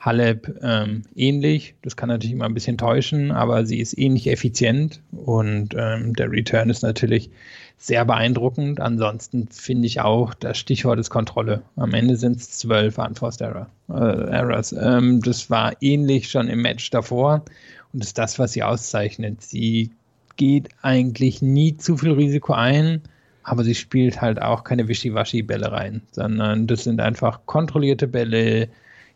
[0.00, 1.74] Halep ähm, ähnlich.
[1.82, 6.30] Das kann natürlich immer ein bisschen täuschen, aber sie ist ähnlich effizient und ähm, der
[6.30, 7.30] Return ist natürlich
[7.78, 8.80] sehr beeindruckend.
[8.80, 11.62] Ansonsten finde ich auch, das Stichwort ist Kontrolle.
[11.76, 14.72] Am Ende sind es zwölf Unforced Error, äh, Errors.
[14.72, 17.44] Ähm, das war ähnlich schon im Match davor
[17.92, 19.42] und ist das, was sie auszeichnet.
[19.42, 19.90] Sie
[20.36, 23.02] geht eigentlich nie zu viel Risiko ein,
[23.42, 28.68] aber sie spielt halt auch keine Wischiwaschi-Bälle rein, sondern das sind einfach kontrollierte Bälle,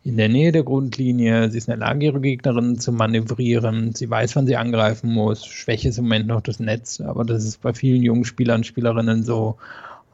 [0.02, 1.50] in der Nähe der Grundlinie.
[1.50, 3.94] Sie ist in der Lage, ihre Gegnerin zu manövrieren.
[3.94, 5.44] Sie weiß, wann sie angreifen muss.
[5.44, 9.22] Schwäche ist im Moment noch das Netz, aber das ist bei vielen jungen Spielern, Spielerinnen
[9.22, 9.56] so.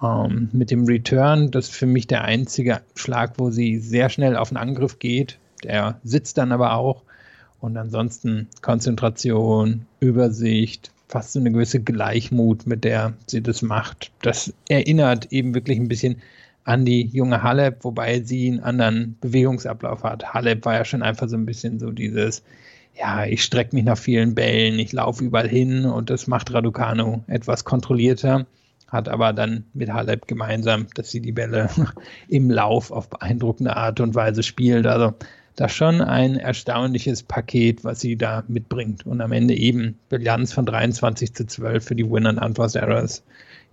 [0.03, 4.37] Ähm, mit dem Return, das ist für mich der einzige Schlag, wo sie sehr schnell
[4.37, 5.39] auf den Angriff geht.
[5.65, 7.03] Der sitzt dann aber auch.
[7.61, 14.11] Und ansonsten Konzentration, Übersicht, fast so eine gewisse Gleichmut, mit der sie das macht.
[14.21, 16.17] Das erinnert eben wirklich ein bisschen
[16.67, 20.35] an die junge Halep, wobei sie einen anderen Bewegungsablauf hat.
[20.35, 22.43] Halep war ja schon einfach so ein bisschen so dieses,
[22.99, 27.23] ja, ich strecke mich nach vielen Bällen, ich laufe überall hin und das macht Raducano
[27.29, 28.47] etwas kontrollierter,
[28.89, 31.71] hat aber dann mit Halep gemeinsam, dass sie die Bälle
[32.29, 34.89] im Lauf auf beeindruckende Art und Weise spielt.
[34.89, 35.15] Also
[35.55, 39.07] das schon ein erstaunliches Paket, was sie da mitbringt.
[39.07, 43.23] Und am Ende eben Bilanz von 23 zu 12 für die Win and Unforced Errors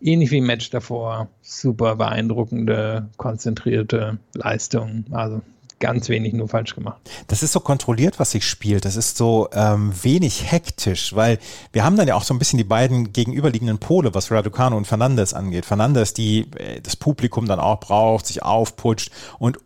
[0.04, 5.06] ähnlich wie im Match davor, super beeindruckende, konzentrierte Leistung.
[5.12, 5.42] Also
[5.80, 7.02] ganz wenig nur falsch gemacht.
[7.28, 8.86] Das ist so kontrolliert, was sich spielt.
[8.86, 11.40] Das ist so ähm, wenig hektisch, weil
[11.74, 14.88] wir haben dann ja auch so ein bisschen die beiden gegenüberliegenden Pole, was Raducano und
[14.88, 15.66] Fernandes angeht.
[15.66, 19.58] Fernandes, die äh, das Publikum dann auch braucht, sich aufputscht und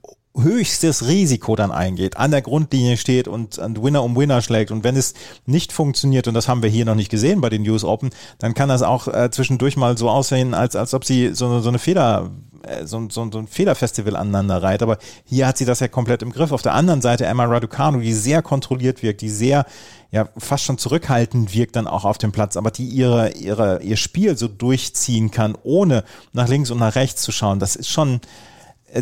[0.43, 4.71] höchstes Risiko dann eingeht, an der Grundlinie steht und an Winner um Winner schlägt.
[4.71, 5.13] Und wenn es
[5.45, 8.53] nicht funktioniert, und das haben wir hier noch nicht gesehen bei den US Open, dann
[8.53, 11.79] kann das auch äh, zwischendurch mal so aussehen, als, als ob sie so, so eine
[11.79, 12.31] Fehler,
[12.63, 14.81] äh, so, so, so ein Fehlerfestival aneinander reiht.
[14.81, 16.51] Aber hier hat sie das ja komplett im Griff.
[16.51, 19.65] Auf der anderen Seite Emma Raducanu, die sehr kontrolliert wirkt, die sehr
[20.11, 23.97] ja fast schon zurückhaltend wirkt dann auch auf dem Platz, aber die ihre, ihre, ihr
[23.97, 27.59] Spiel so durchziehen kann, ohne nach links und nach rechts zu schauen.
[27.59, 28.21] Das ist schon,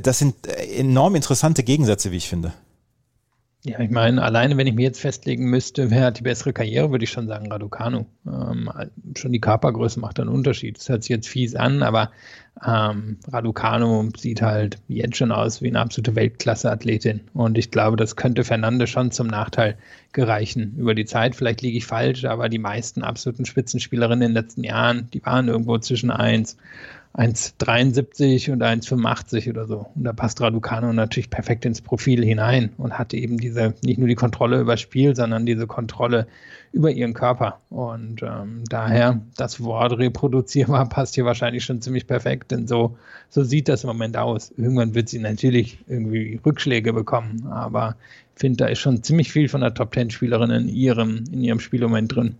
[0.01, 2.53] das sind äh, enorm interessante Gegensätze, wie ich finde.
[3.65, 6.91] Ja, ich meine, alleine wenn ich mir jetzt festlegen müsste, wer hat die bessere Karriere,
[6.91, 8.05] würde ich schon sagen Raducanu.
[8.27, 8.69] Ähm,
[9.17, 10.77] schon die Körpergröße macht einen Unterschied.
[10.77, 12.11] Das hört sich jetzt fies an, aber
[12.63, 17.21] ähm, Raducanu sieht halt jetzt schon aus wie eine absolute Weltklasse-Athletin.
[17.33, 19.79] Und ich glaube, das könnte Fernandes schon zum Nachteil
[20.13, 21.35] gereichen über die Zeit.
[21.35, 25.47] Vielleicht liege ich falsch, aber die meisten absoluten Spitzenspielerinnen in den letzten Jahren, die waren
[25.47, 26.55] irgendwo zwischen 1
[27.17, 29.87] 1,73 und 1,85 oder so.
[29.95, 34.09] Und da passt Raducano natürlich perfekt ins Profil hinein und hatte eben diese, nicht nur
[34.09, 36.27] die Kontrolle über das Spiel, sondern diese Kontrolle
[36.73, 37.61] über ihren Körper.
[37.69, 42.97] Und ähm, daher, das Wort reproduzierbar passt hier wahrscheinlich schon ziemlich perfekt, denn so,
[43.29, 44.51] so sieht das im Moment aus.
[44.57, 47.95] Irgendwann wird sie natürlich irgendwie Rückschläge bekommen, aber
[48.35, 52.13] ich finde, da ist schon ziemlich viel von der Top-10-Spielerin in ihrem, in ihrem Spielmoment
[52.13, 52.35] drin.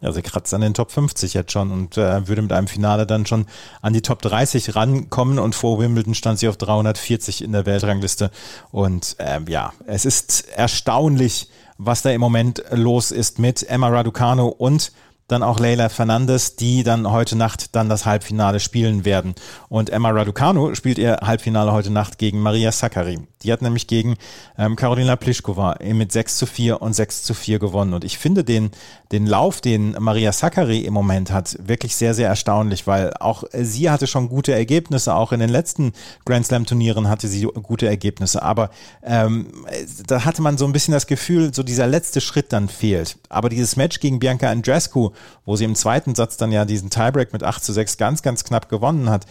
[0.00, 3.26] Sie kratzt an den Top 50 jetzt schon und äh, würde mit einem Finale dann
[3.26, 3.46] schon
[3.80, 8.30] an die Top 30 rankommen und vor Wimbledon stand sie auf 340 in der Weltrangliste.
[8.70, 14.48] Und ähm, ja, es ist erstaunlich, was da im Moment los ist mit Emma Raducano
[14.48, 14.92] und
[15.28, 19.34] dann auch Leila Fernandes, die dann heute Nacht dann das Halbfinale spielen werden.
[19.68, 23.20] Und Emma Raducanu spielt ihr Halbfinale heute Nacht gegen Maria Sakkari.
[23.44, 24.16] Die hat nämlich gegen
[24.58, 27.94] ähm, Karolina Pliskova mit 6 zu 4 und 6 zu 4 gewonnen.
[27.94, 28.70] Und ich finde den,
[29.12, 33.90] den Lauf, den Maria Sakkari im Moment hat, wirklich sehr, sehr erstaunlich, weil auch sie
[33.90, 35.14] hatte schon gute Ergebnisse.
[35.14, 35.92] Auch in den letzten
[36.24, 38.42] Grand Slam Turnieren hatte sie gute Ergebnisse.
[38.42, 38.70] Aber
[39.02, 39.66] ähm,
[40.06, 43.18] da hatte man so ein bisschen das Gefühl, so dieser letzte Schritt dann fehlt.
[43.28, 45.10] Aber dieses Match gegen Bianca Andrescu,
[45.44, 48.44] wo sie im zweiten Satz dann ja diesen Tiebreak mit 8 zu 6 ganz, ganz
[48.44, 49.26] knapp gewonnen hat.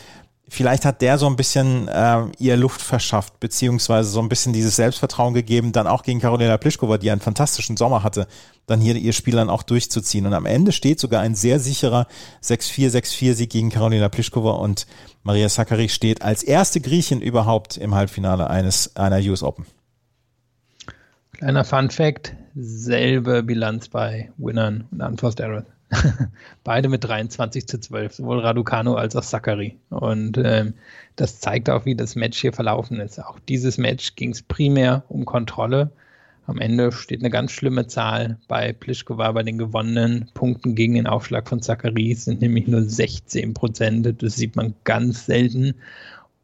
[0.49, 4.75] Vielleicht hat der so ein bisschen äh, ihr Luft verschafft, beziehungsweise so ein bisschen dieses
[4.75, 8.27] Selbstvertrauen gegeben, dann auch gegen Karolina Pliskova, die einen fantastischen Sommer hatte,
[8.65, 10.25] dann hier ihr Spiel dann auch durchzuziehen.
[10.25, 12.07] Und am Ende steht sogar ein sehr sicherer
[12.43, 14.85] 6-4, 6-4-Sieg gegen Karolina Pliskova und
[15.23, 19.65] Maria Sakkari steht als erste Griechin überhaupt im Halbfinale eines einer US Open.
[21.31, 25.65] Kleiner Fun Fact: selbe Bilanz bei Winnern und Unforced Errors.
[26.63, 29.77] Beide mit 23 zu 12, sowohl Raducano als auch Zachary.
[29.89, 30.73] Und ähm,
[31.15, 33.19] das zeigt auch, wie das Match hier verlaufen ist.
[33.19, 35.91] Auch dieses Match ging es primär um Kontrolle.
[36.45, 41.07] Am Ende steht eine ganz schlimme Zahl bei Pliskova bei den gewonnenen Punkten gegen den
[41.07, 44.21] Aufschlag von Zachary sind nämlich nur 16 Prozent.
[44.21, 45.75] Das sieht man ganz selten.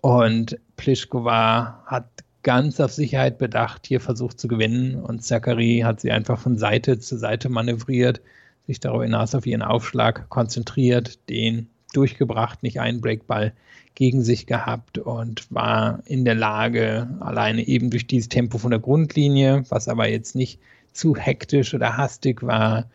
[0.01, 2.07] Und Pliskova hat
[2.43, 6.97] ganz auf Sicherheit bedacht hier versucht zu gewinnen und Zachary hat sie einfach von Seite
[6.99, 8.21] zu Seite manövriert
[8.69, 13.51] sich darüber hinaus auf ihren Aufschlag konzentriert, den durchgebracht, nicht einen Breakball
[13.95, 18.79] gegen sich gehabt und war in der Lage, alleine eben durch dieses Tempo von der
[18.79, 20.59] Grundlinie, was aber jetzt nicht
[20.93, 22.85] zu hektisch oder hastig war,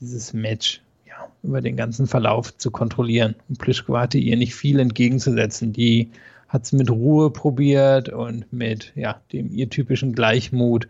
[0.00, 3.36] dieses Match ja, über den ganzen Verlauf zu kontrollieren.
[3.48, 5.72] Und Plischko hatte ihr nicht viel entgegenzusetzen.
[5.72, 6.10] Die
[6.48, 10.88] hat es mit Ruhe probiert und mit ja, dem ihr typischen Gleichmut.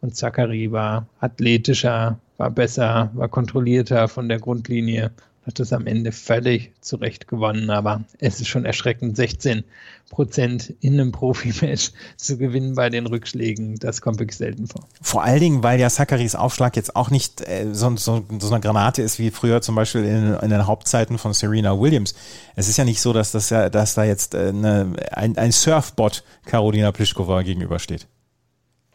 [0.00, 5.12] Und Zachary war athletischer, war besser, war kontrollierter von der Grundlinie
[5.46, 9.64] hat das am Ende völlig zurecht gewonnen, aber es ist schon erschreckend, 16
[10.10, 13.76] Prozent in einem Profimatch zu gewinnen bei den Rückschlägen.
[13.76, 14.86] Das kommt wirklich selten vor.
[15.00, 18.60] Vor allen Dingen, weil ja Sakaris Aufschlag jetzt auch nicht äh, so, so, so, eine
[18.60, 22.14] Granate ist wie früher zum Beispiel in, in, den Hauptzeiten von Serena Williams.
[22.54, 25.52] Es ist ja nicht so, dass, das ja, dass da jetzt äh, eine, ein, ein
[25.52, 28.06] Surfbot Karolina Pliskova gegenübersteht.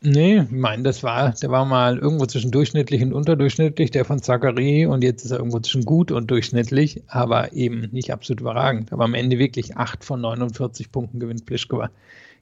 [0.07, 4.21] Nee, ich meine, das war, der war mal irgendwo zwischen durchschnittlich und unterdurchschnittlich, der von
[4.21, 8.93] Zachary, und jetzt ist er irgendwo zwischen gut und durchschnittlich, aber eben nicht absolut überragend.
[8.93, 11.89] Aber am Ende wirklich 8 von 49 Punkten gewinnt Plischkova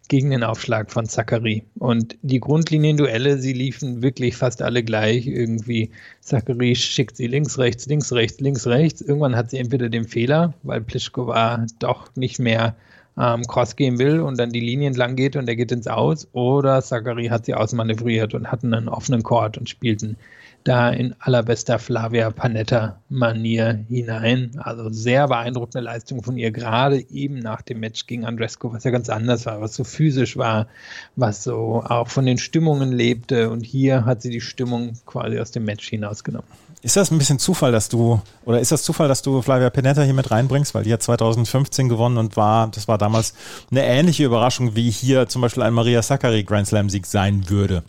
[0.10, 1.64] gegen den Aufschlag von Zachary.
[1.80, 5.26] Und die Grundlinienduelle, sie liefen wirklich fast alle gleich.
[5.26, 9.00] Irgendwie Zachary schickt sie links, rechts, links, rechts, links, rechts.
[9.00, 12.76] Irgendwann hat sie entweder den Fehler, weil Plischkova doch nicht mehr
[13.18, 16.28] ähm, Cross gehen will und dann die Linie entlang geht und er geht ins Aus.
[16.34, 20.18] Oder Zachary hat sie ausmanövriert und hatten einen offenen Court und spielten
[20.64, 24.52] da in allerbester Flavia Panetta-Manier hinein.
[24.58, 28.92] Also sehr beeindruckende Leistung von ihr, gerade eben nach dem Match gegen Andresco, was ja
[28.92, 30.68] ganz anders war, was so physisch war,
[31.16, 33.50] was so auch von den Stimmungen lebte.
[33.50, 36.48] Und hier hat sie die Stimmung quasi aus dem Match hinausgenommen.
[36.84, 40.02] Ist das ein bisschen Zufall, dass du, oder ist das Zufall, dass du Flavia Panetta
[40.02, 40.76] hier mit reinbringst?
[40.76, 43.34] Weil die hat 2015 gewonnen und war, das war damals
[43.72, 47.84] eine ähnliche Überraschung, wie hier zum Beispiel ein Maria Sakkari Grand Slam Sieg sein würde.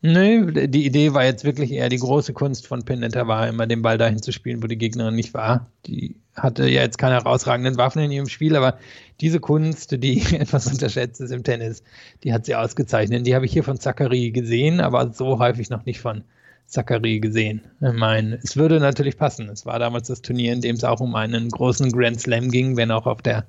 [0.00, 3.82] Nö, die Idee war jetzt wirklich eher die große Kunst von Pinetta war, immer den
[3.82, 5.66] Ball dahin zu spielen, wo die Gegnerin nicht war.
[5.86, 8.78] Die hatte ja jetzt keine herausragenden Waffen in ihrem Spiel, aber
[9.20, 11.82] diese Kunst, die etwas unterschätzt ist im Tennis,
[12.22, 13.26] die hat sie ausgezeichnet.
[13.26, 16.22] Die habe ich hier von Zachary gesehen, aber so häufig noch nicht von
[16.66, 17.62] Zachary gesehen.
[17.80, 19.48] Ich meine, es würde natürlich passen.
[19.48, 22.76] Es war damals das Turnier, in dem es auch um einen großen Grand Slam ging,
[22.76, 23.46] wenn auch auf der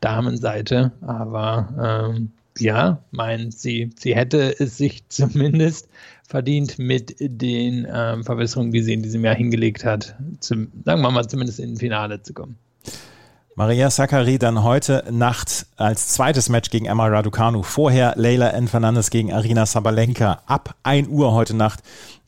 [0.00, 0.90] Damenseite.
[1.02, 5.88] Aber ähm, ja, mein, sie, sie hätte es sich zumindest
[6.26, 11.10] verdient mit den ähm, Verbesserungen, die sie in diesem Jahr hingelegt hat, zum, sagen wir
[11.10, 12.56] mal zumindest in Finale zu kommen.
[13.54, 17.62] Maria Sakkari dann heute Nacht als zweites Match gegen Emma Raducanu.
[17.62, 18.66] Vorher Leila N.
[18.66, 20.40] Fernandes gegen Arina Sabalenka.
[20.46, 21.80] Ab 1 Uhr heute Nacht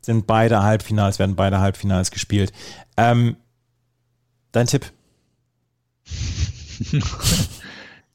[0.03, 2.53] sind beide Halbfinals, werden beide Halbfinals gespielt.
[2.99, 3.37] Ähm,
[4.53, 4.93] dein Tipp?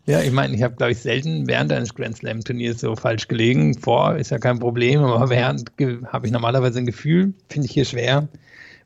[0.09, 3.27] Ja, ich meine, ich habe, glaube ich, selten während eines Grand Slam Turniers so falsch
[3.27, 3.75] gelegen.
[3.75, 5.71] Vor ist ja kein Problem, aber während
[6.07, 8.27] habe ich normalerweise ein Gefühl, finde ich hier schwer.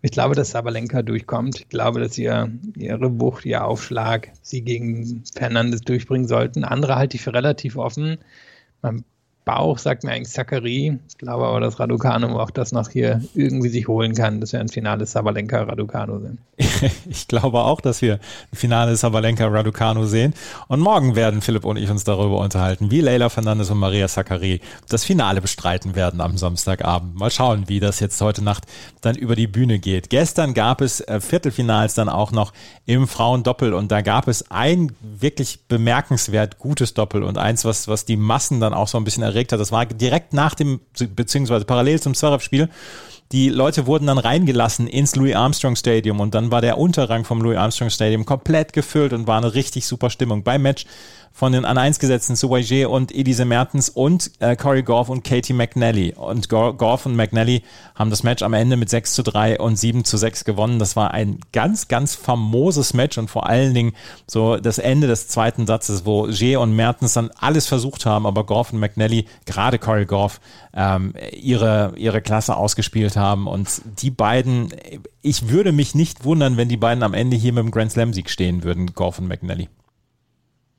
[0.01, 1.61] Ich glaube, dass Sabalenka durchkommt.
[1.61, 6.65] Ich glaube, dass ihr, ihre Wucht, ihr Aufschlag sie gegen Fernandes durchbringen sollten.
[6.65, 8.17] Andere halte ich für relativ offen.
[8.81, 9.05] Man
[9.45, 10.99] Bauch sagt mir eigentlich Zachary.
[11.07, 14.59] Ich glaube aber, dass Raducano auch das noch hier irgendwie sich holen kann, dass wir
[14.59, 16.37] ein finales Sabalenka-Raducano sehen.
[17.09, 20.33] ich glaube auch, dass wir ein finales Sabalenka-Raducano sehen.
[20.67, 24.61] Und morgen werden Philipp und ich uns darüber unterhalten, wie Leila Fernandes und Maria Zachary
[24.87, 27.15] das Finale bestreiten werden am Samstagabend.
[27.15, 28.65] Mal schauen, wie das jetzt heute Nacht
[29.01, 30.09] dann über die Bühne geht.
[30.09, 32.53] Gestern gab es äh, Viertelfinals dann auch noch
[32.85, 38.05] im Frauendoppel und da gab es ein wirklich bemerkenswert gutes Doppel und eins, was, was
[38.05, 39.59] die Massen dann auch so ein bisschen erregt hat.
[39.59, 40.79] Das war direkt nach dem,
[41.15, 42.69] beziehungsweise parallel zum Zverev-Spiel.
[43.33, 47.41] Die Leute wurden dann reingelassen ins Louis Armstrong Stadium und dann war der Unterrang vom
[47.41, 50.43] Louis Armstrong Stadium komplett gefüllt und war eine richtig super Stimmung.
[50.43, 50.85] Beim Match
[51.35, 55.53] von den an 1 gesetzten Suwaje und Elise Mertens und äh, Corey Goff und Katie
[55.53, 56.13] McNally.
[56.13, 57.63] Und Goff und McNally
[57.95, 60.77] haben das Match am Ende mit 6 zu 3 und 7 zu 6 gewonnen.
[60.77, 63.93] Das war ein ganz, ganz famoses Match und vor allen Dingen
[64.27, 68.45] so das Ende des zweiten Satzes, wo G und Mertens dann alles versucht haben, aber
[68.45, 70.39] Goff und McNally, gerade Corey Goff,
[70.75, 73.22] ähm, ihre, ihre Klasse ausgespielt haben.
[73.31, 74.73] Und die beiden,
[75.21, 78.29] ich würde mich nicht wundern, wenn die beiden am Ende hier mit dem Grand Slam-Sieg
[78.29, 79.69] stehen würden, Goff und McNally.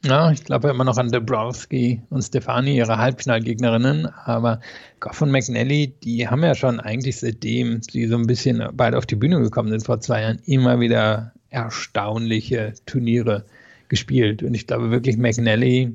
[0.05, 4.07] Ja, ich glaube immer noch an Dabrowski und Stefani, ihre Halbfinalgegnerinnen.
[4.07, 4.61] Aber
[5.01, 9.07] Goff und McNally, die haben ja schon eigentlich seitdem sie so ein bisschen beide auf
[9.07, 13.47] die Bühne gekommen sind vor zwei Jahren, immer wieder erstaunliche Turniere
[13.89, 14.43] gespielt.
[14.43, 15.95] Und ich glaube wirklich, McNally,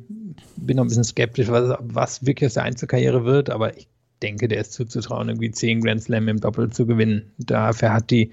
[0.55, 3.87] bin noch ein bisschen skeptisch, was, was wirklich aus der Einzelkarriere wird, aber ich
[4.21, 7.31] denke, der ist zuzutrauen, irgendwie zehn Grand Slam im Doppel zu gewinnen.
[7.37, 8.31] Dafür hat die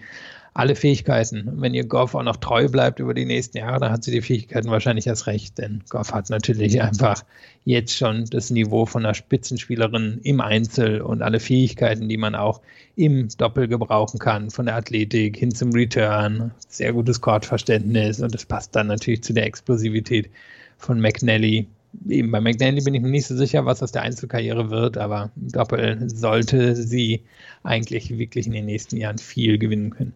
[0.56, 1.60] alle Fähigkeiten.
[1.60, 4.22] Wenn ihr Goff auch noch treu bleibt über die nächsten Jahre, dann hat sie die
[4.22, 7.24] Fähigkeiten wahrscheinlich erst recht, denn Goff hat natürlich einfach
[7.64, 12.62] jetzt schon das Niveau von einer Spitzenspielerin im Einzel und alle Fähigkeiten, die man auch
[12.96, 18.46] im Doppel gebrauchen kann, von der Athletik hin zum Return, sehr gutes Chordverständnis und das
[18.46, 20.30] passt dann natürlich zu der Explosivität
[20.78, 21.66] von McNally
[22.08, 25.30] eben bei McNally bin ich mir nicht so sicher, was aus der Einzelkarriere wird, aber
[25.36, 27.22] Doppel sollte sie
[27.62, 30.12] eigentlich wirklich in den nächsten Jahren viel gewinnen können.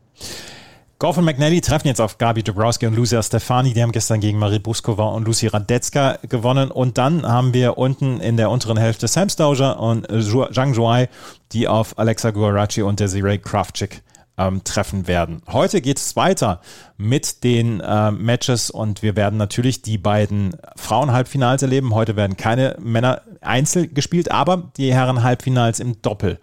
[1.00, 3.72] Goff und McNally treffen jetzt auf Gabi Dabrowski und Lucia Stefani.
[3.72, 6.70] Die haben gestern gegen Marie Buskova und Lucy Radetzka gewonnen.
[6.70, 10.06] Und dann haben wir unten in der unteren Hälfte Sam Stauger und
[10.52, 11.08] Zhang Zhuai,
[11.52, 14.02] die auf Alexa Guarachi und Desiree Kravchik
[14.40, 15.42] ähm, treffen werden.
[15.46, 16.60] Heute geht es weiter
[16.96, 21.94] mit den äh, Matches und wir werden natürlich die beiden Frauen-Halbfinals erleben.
[21.94, 26.38] Heute werden keine Männer einzeln gespielt, aber die Herren-Halbfinals im Doppel.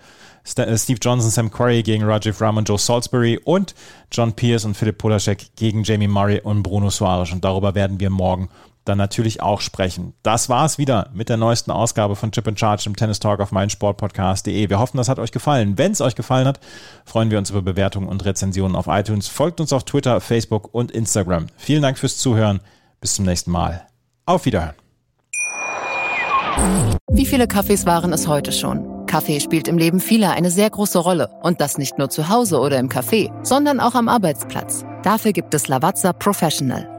[0.56, 3.74] Äh, Steve Johnson, Sam Querrey gegen Rajiv Ram und Joe Salisbury und
[4.12, 7.32] John Pierce und Philipp Polacek gegen Jamie Murray und Bruno Suarez.
[7.32, 8.50] Und darüber werden wir morgen
[8.88, 10.14] dann natürlich auch sprechen.
[10.24, 13.52] Das war's wieder mit der neuesten Ausgabe von Chip and Charge im Tennis Talk auf
[13.52, 14.70] meinsportpodcast.de.
[14.70, 15.78] Wir hoffen, das hat euch gefallen.
[15.78, 16.60] Wenn es euch gefallen hat,
[17.06, 19.28] freuen wir uns über Bewertungen und Rezensionen auf iTunes.
[19.28, 21.48] Folgt uns auf Twitter, Facebook und Instagram.
[21.58, 22.62] Vielen Dank fürs Zuhören.
[23.00, 23.88] Bis zum nächsten Mal.
[24.26, 24.76] Auf Wiederhören.
[27.12, 29.06] Wie viele Kaffees waren es heute schon?
[29.06, 31.30] Kaffee spielt im Leben vieler eine sehr große Rolle.
[31.42, 34.84] Und das nicht nur zu Hause oder im Café, sondern auch am Arbeitsplatz.
[35.04, 36.97] Dafür gibt es Lavazza Professional.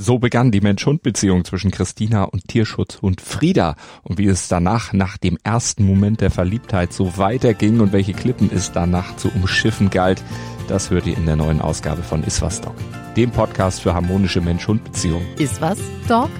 [0.00, 3.74] So begann die Mensch-Hund-Beziehung zwischen Christina und Tierschutzhund Frieda.
[4.04, 8.48] Und wie es danach, nach dem ersten Moment der Verliebtheit, so weiterging und welche Klippen
[8.54, 10.22] es danach zu umschiffen galt,
[10.68, 12.76] das hört ihr in der neuen Ausgabe von Iswas Dog,
[13.16, 15.26] dem Podcast für harmonische Mensch-Hund-Beziehungen.
[15.36, 16.30] Iswas Dog?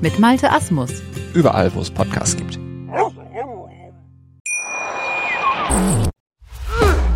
[0.00, 0.90] Mit Malte Asmus.
[1.32, 2.58] Überall, wo es Podcasts gibt.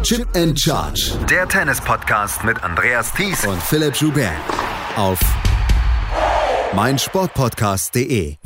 [0.05, 1.19] Chip and Charge.
[1.29, 4.31] Der Tennis-Podcast mit Andreas Thies und Philipp Joubert.
[4.97, 5.19] Auf
[6.75, 8.39] meinsportpodcast.de.